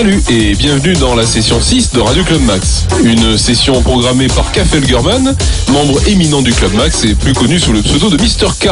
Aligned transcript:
Salut 0.00 0.22
et 0.30 0.54
bienvenue 0.54 0.94
dans 0.94 1.14
la 1.14 1.26
session 1.26 1.60
6 1.60 1.92
de 1.92 2.00
Radio 2.00 2.24
Club 2.24 2.40
Max. 2.44 2.86
Une 3.04 3.36
session 3.36 3.82
programmée 3.82 4.28
par 4.28 4.50
K. 4.50 4.64
Felgerman, 4.64 5.36
membre 5.72 6.08
éminent 6.08 6.40
du 6.40 6.54
Club 6.54 6.72
Max 6.72 7.04
et 7.04 7.14
plus 7.14 7.34
connu 7.34 7.58
sous 7.58 7.74
le 7.74 7.82
pseudo 7.82 8.08
de 8.08 8.16
Mr. 8.16 8.48
K. 8.58 8.70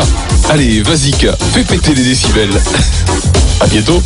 Allez, 0.49 0.81
vas-y 0.81 1.11
K, 1.11 1.27
fais 1.53 1.65
péter 1.65 1.95
les 1.95 2.03
décibels. 2.03 2.49
à 3.61 3.67
bientôt. 3.67 4.03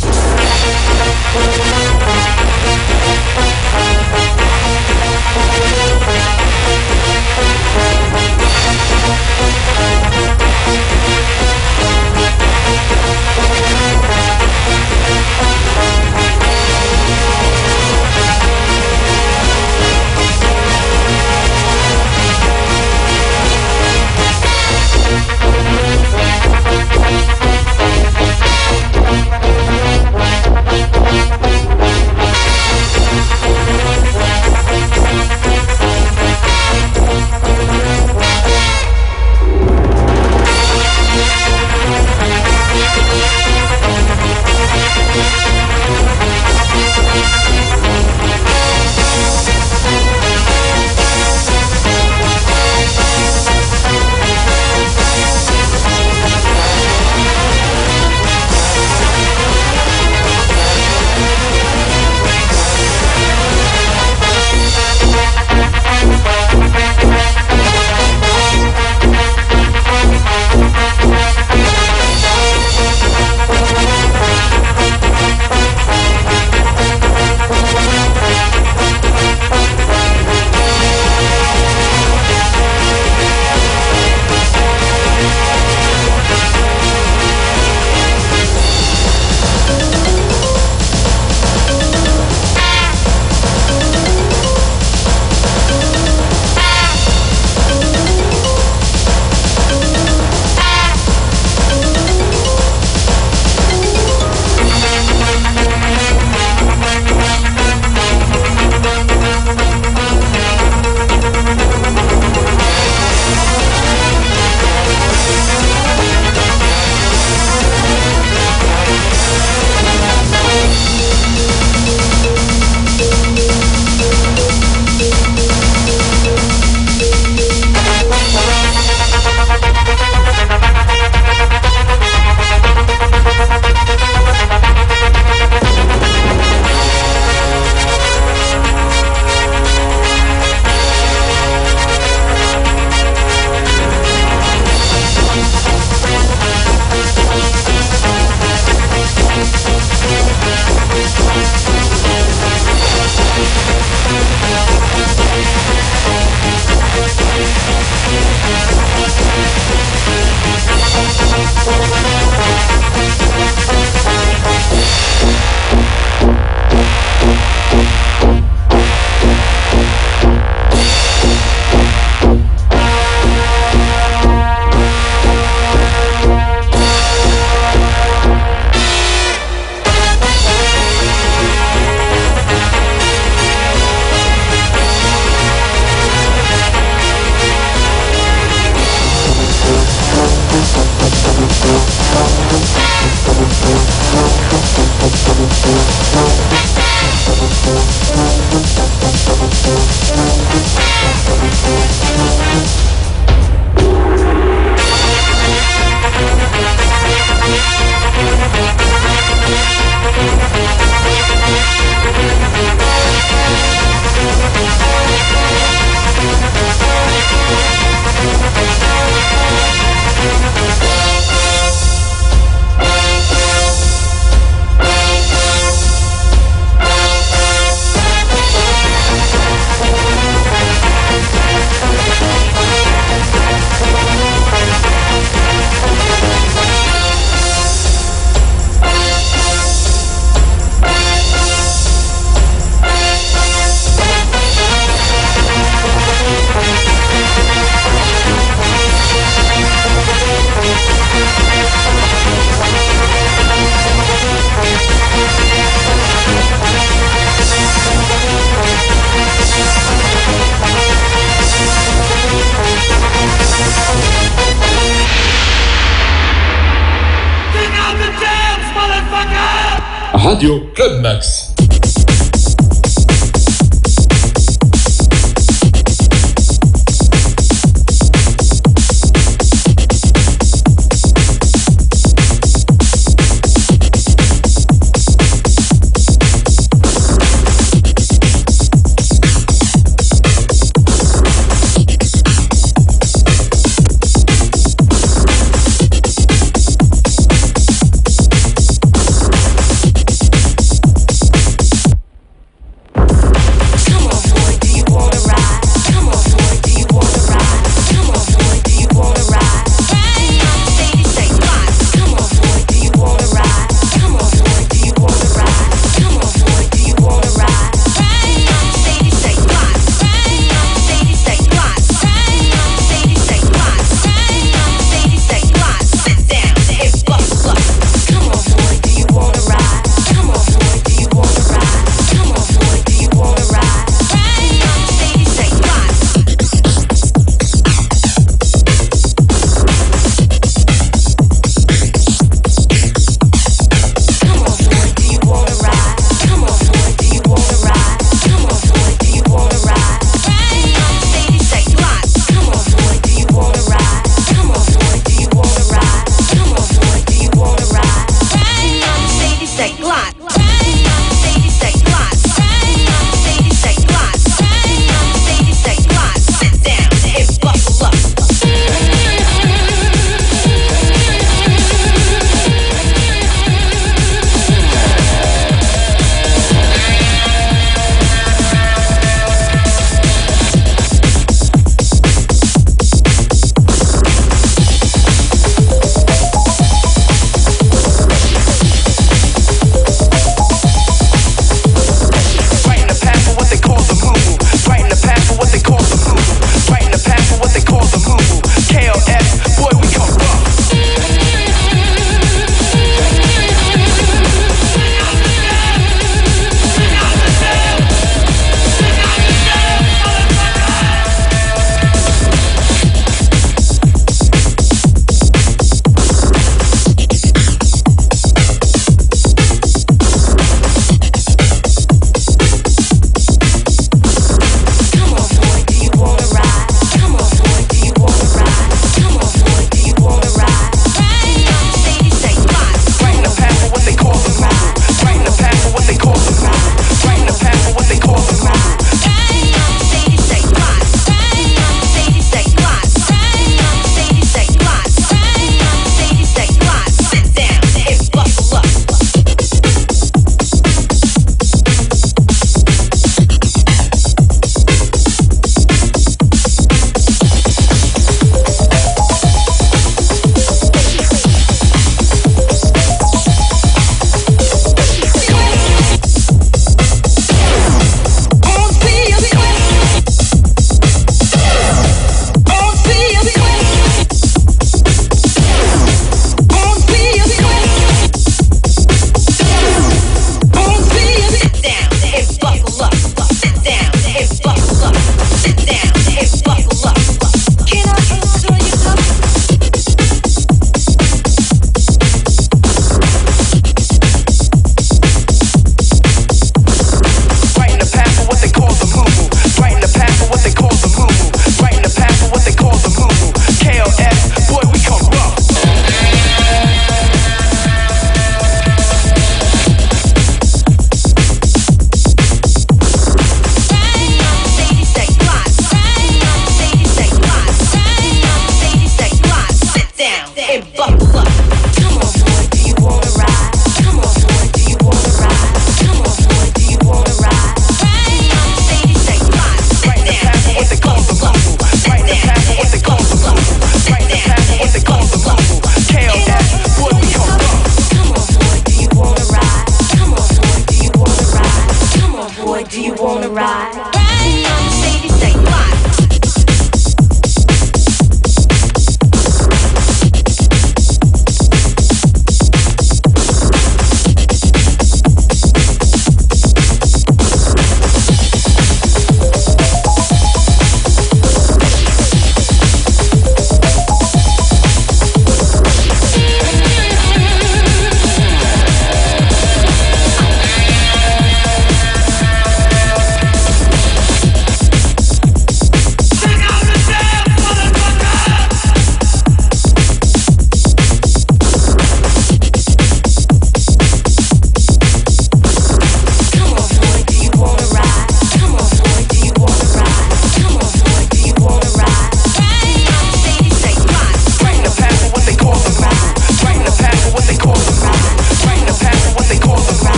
Radio 270.43 270.73
Club 270.75 270.99
Max. 270.99 271.42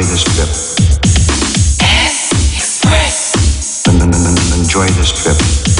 This 0.00 0.24
trip. 0.24 0.48
Express. 2.54 3.84
Enjoy 4.58 4.86
this 4.86 5.12
trip. 5.12 5.71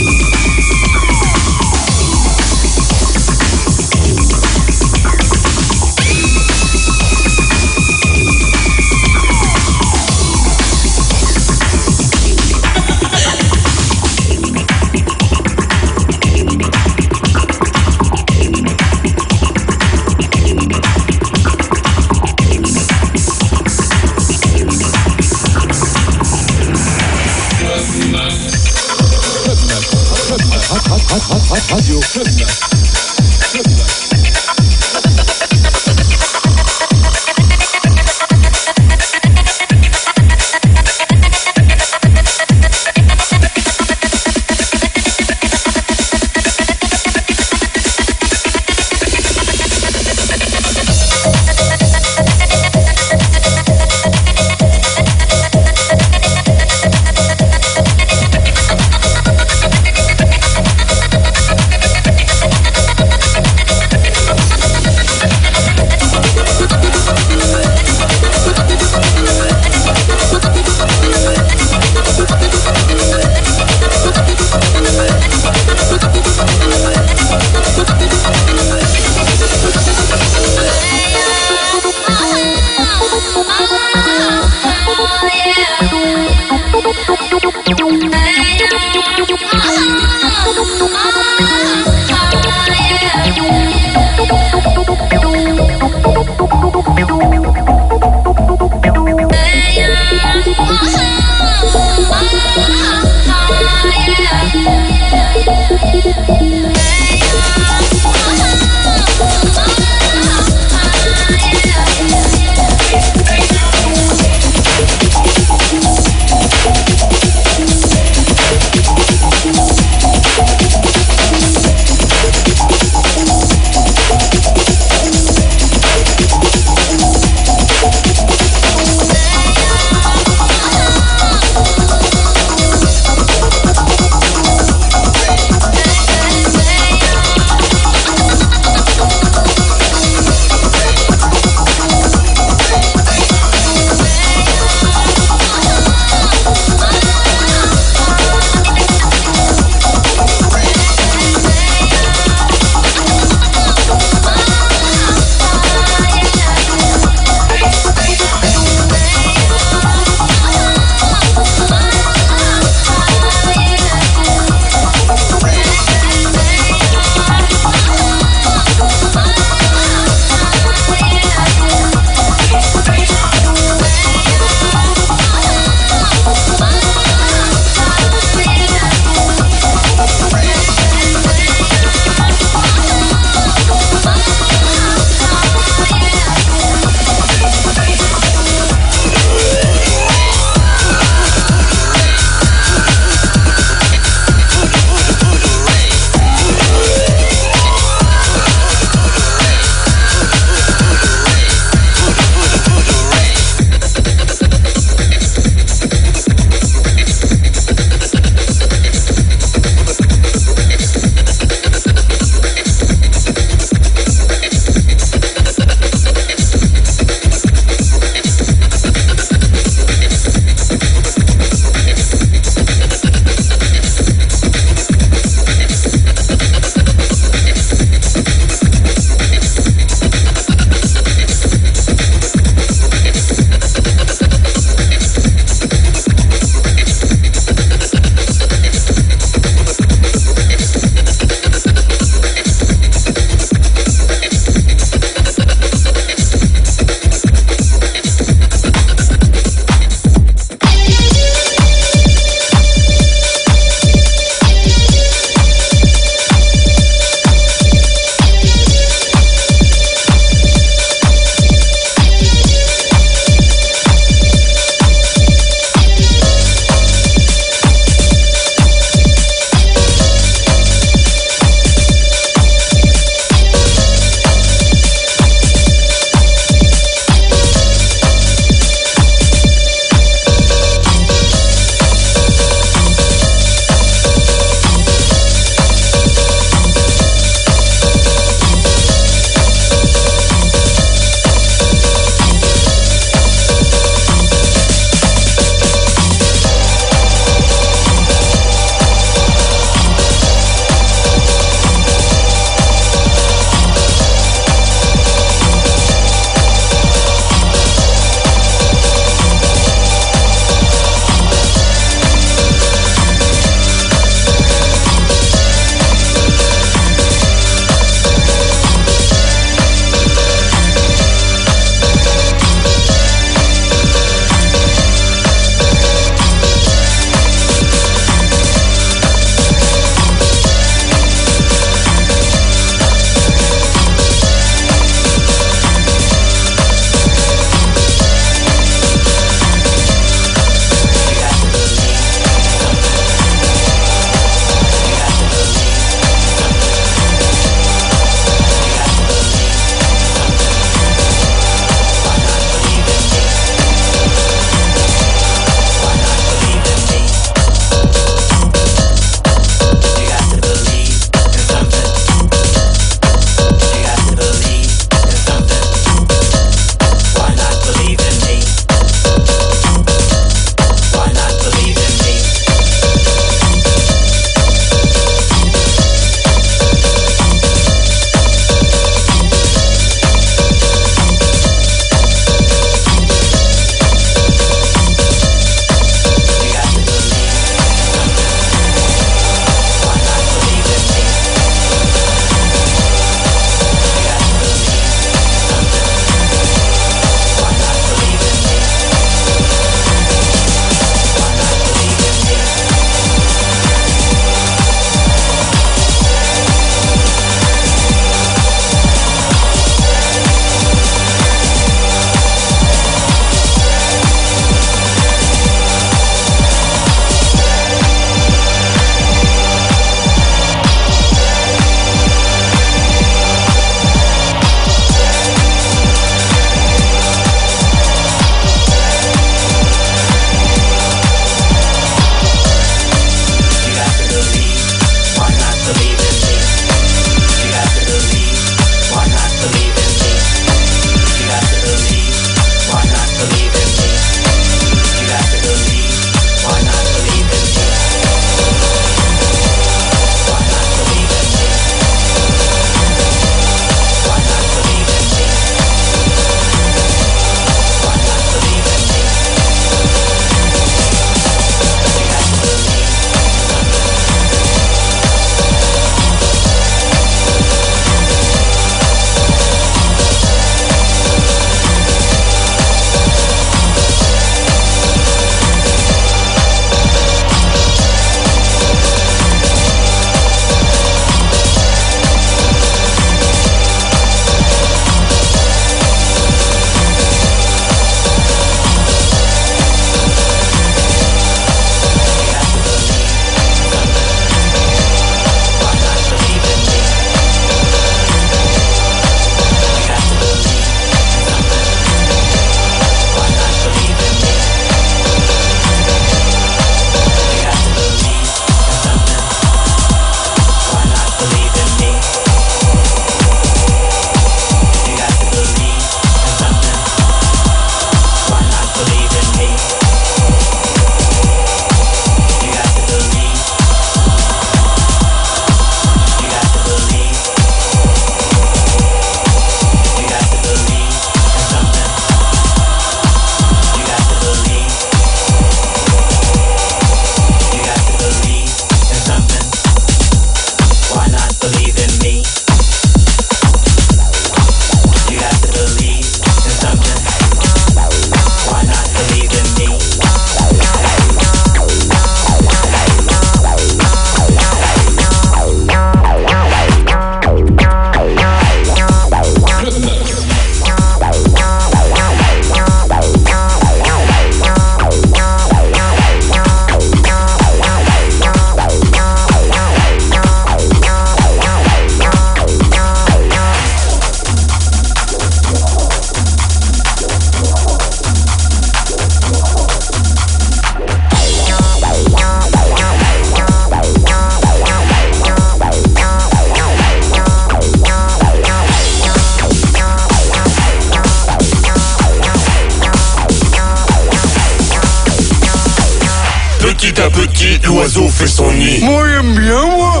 Petit, 597.16 597.58
l'oiseau 597.64 598.08
fait 598.08 598.26
son 598.26 598.52
nid. 598.52 598.80
Moi 598.82 599.08
j'aime 599.08 599.34
bien 599.36 599.64
moi 599.66 600.00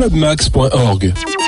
clubmax.org. 0.00 1.39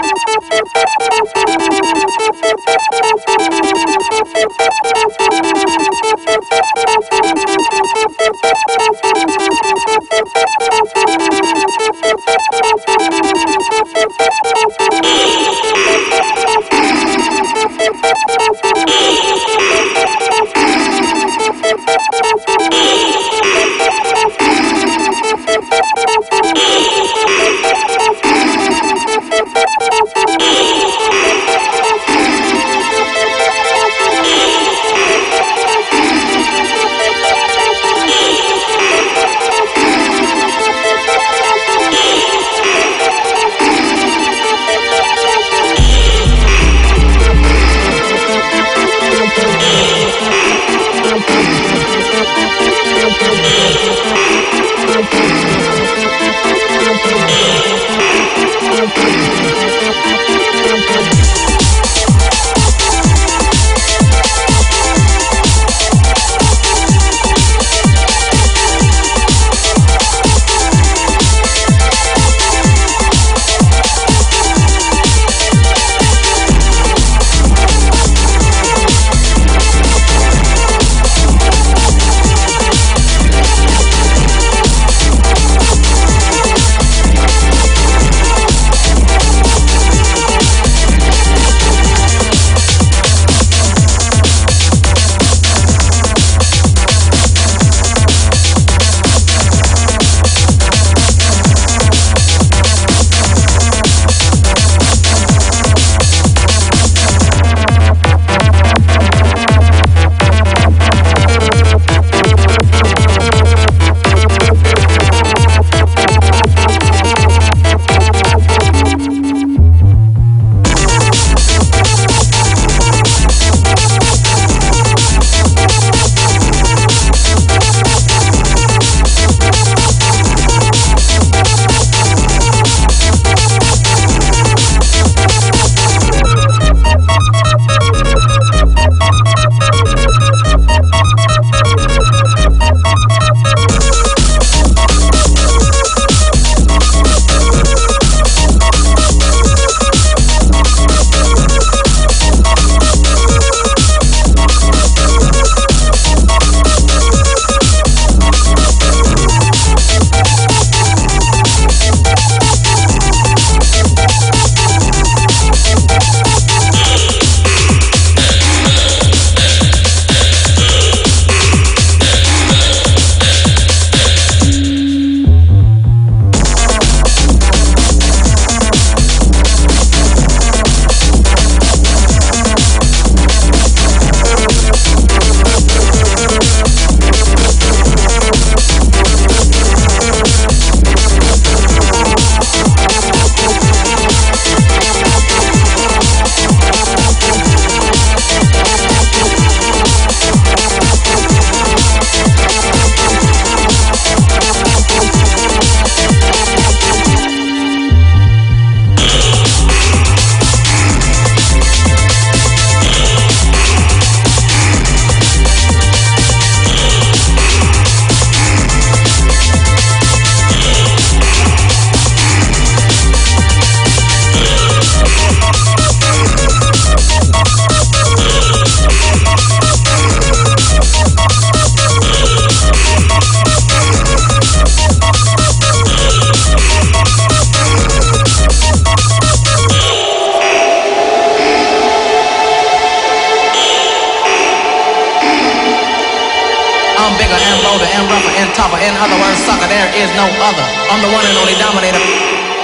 I'm 247.02 247.18
bigger 247.18 247.34
and 247.34 247.58
bolder 247.66 247.90
and 247.98 248.06
rougher 248.06 248.30
and 248.30 248.54
tougher. 248.54 248.78
In 248.78 248.94
other 248.94 249.18
words, 249.18 249.42
sucker, 249.42 249.66
there 249.66 249.90
is 249.98 250.06
no 250.14 250.22
other. 250.38 250.62
I'm 250.86 251.02
the 251.02 251.10
one 251.10 251.26
and 251.26 251.34
only 251.34 251.58
dominator. 251.58 251.98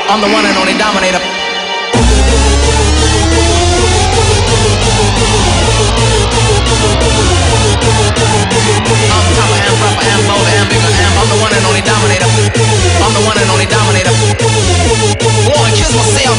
I'm 0.07 0.22
the 0.22 0.30
one 0.30 0.47
and 0.47 0.55
only 0.55 0.78
dominator. 0.78 1.18
I'm 9.11 9.26
tougher 9.34 9.59
and 9.59 9.74
rougher 9.82 10.07
and 10.07 10.22
bolder 10.30 10.55
and 10.55 10.70
bigger 10.70 10.86
I'm 10.86 11.26
the 11.26 11.39
one 11.43 11.51
and 11.51 11.66
only 11.66 11.82
dominator. 11.82 12.30
I'm 13.03 13.11
the 13.18 13.26
one 13.26 13.34
and 13.43 13.51
only 13.51 13.66
dominator. 13.66 14.14
Wanna 15.51 15.74
kiss 15.74 15.91
myself. 15.99 16.39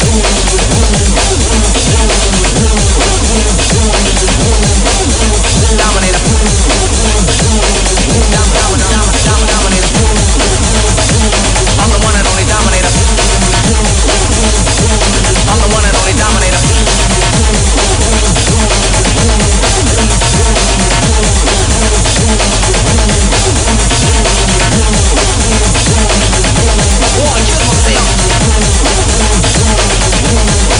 Boy, 27.21 27.41
kill 27.45 27.59
myself. 27.67 29.50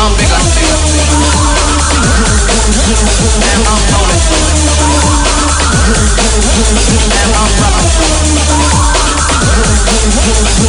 I'm 0.00 0.14
big 0.16 0.30
on 0.30 0.44
steel. 0.46 0.78
And 3.42 3.66
I'm 3.66 3.82
rolling. 3.90 4.22
And 7.18 7.34
I'm 7.34 7.50
rubbing. 7.58 7.90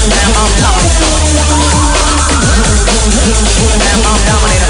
And 0.09 0.33
I'm 0.35 0.51
loving. 0.63 0.89
And 3.69 4.03
I'm 4.05 4.19
dominating. 4.25 4.69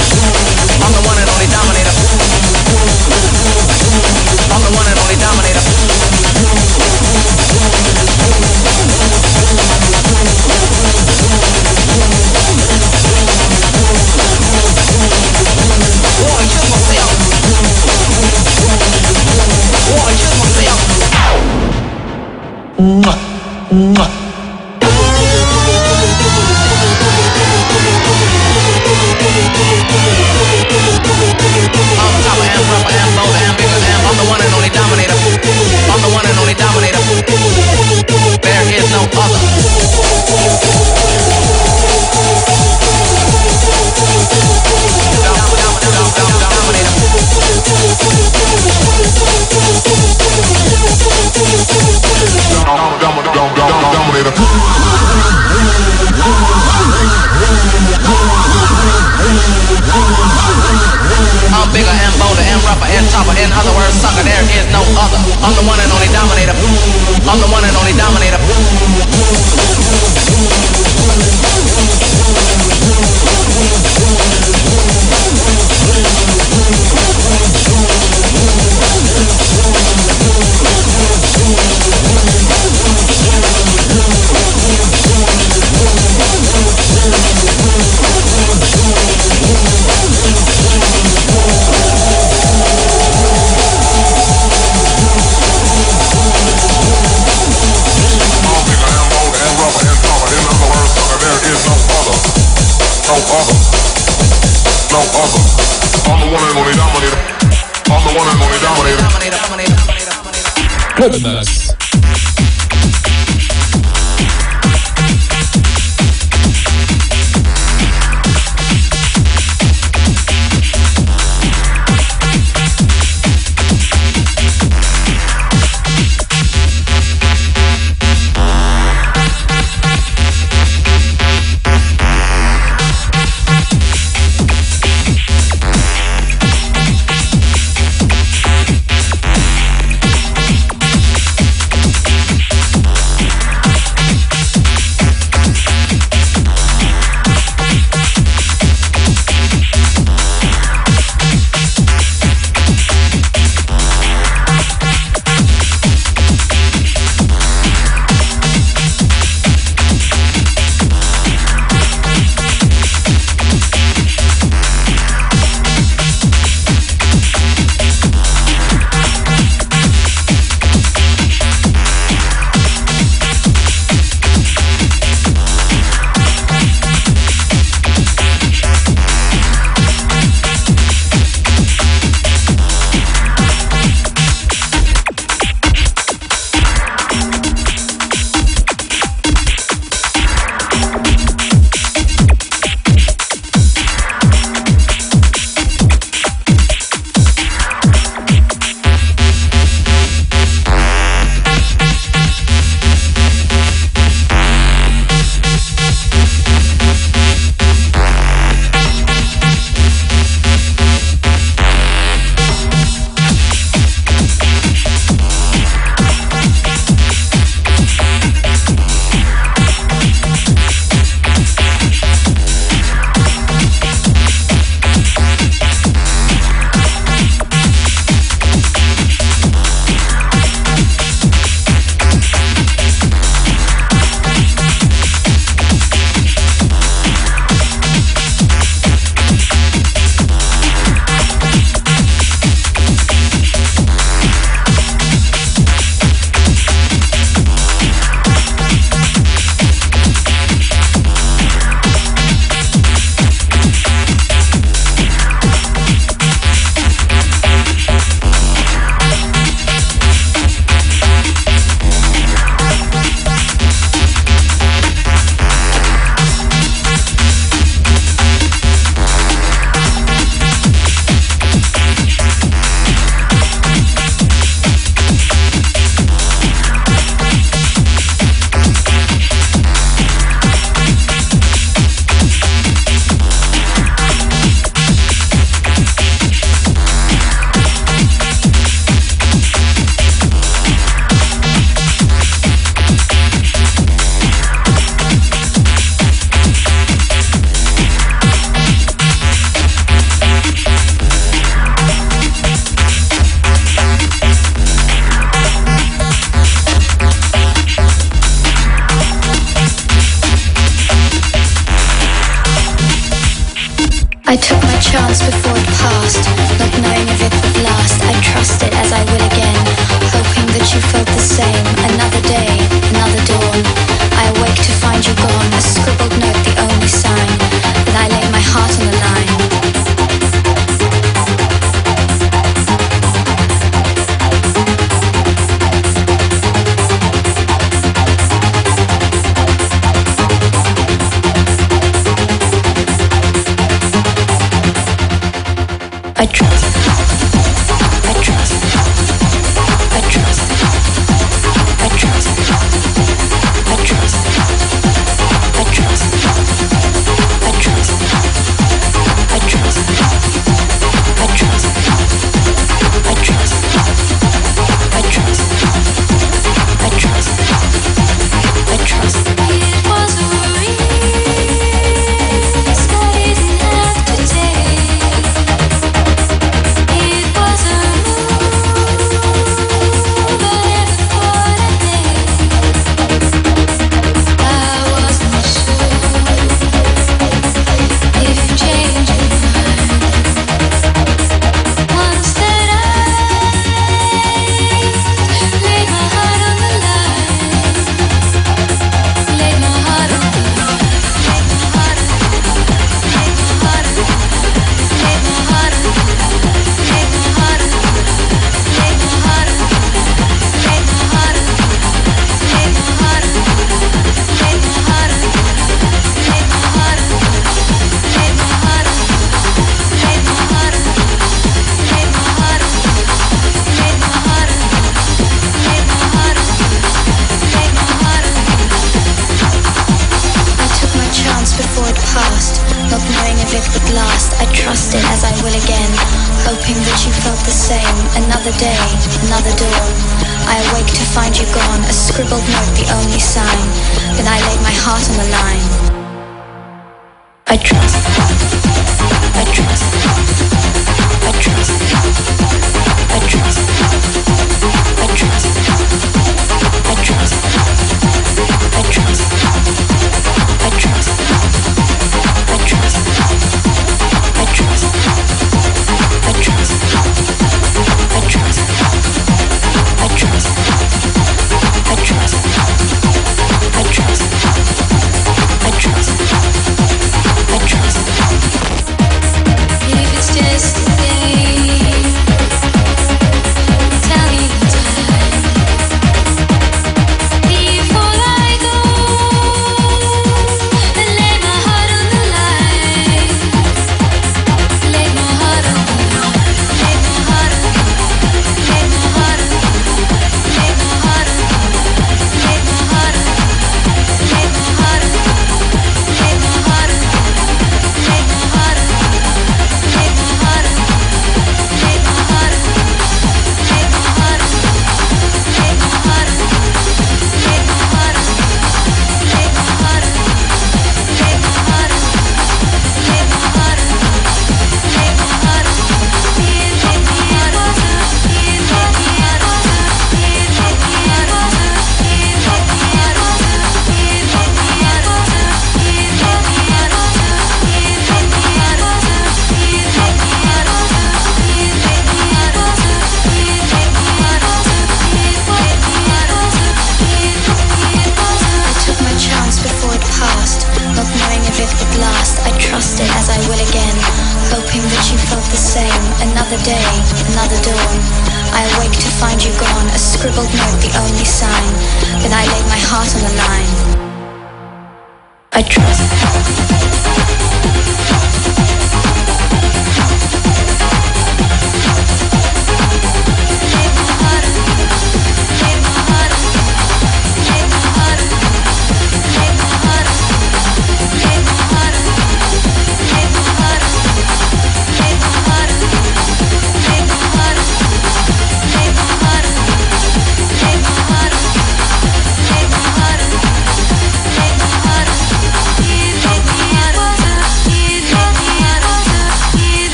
goodness. 111.09 111.90